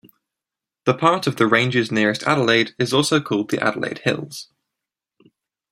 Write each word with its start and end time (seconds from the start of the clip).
The 0.85 0.95
part 0.95 1.27
of 1.27 1.35
the 1.35 1.45
ranges 1.45 1.91
nearest 1.91 2.23
Adelaide 2.23 2.71
is 2.79 2.91
also 2.91 3.19
called 3.21 3.51
the 3.51 3.63
Adelaide 3.63 3.99
Hills. 3.99 4.47